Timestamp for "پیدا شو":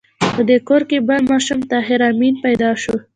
2.45-2.95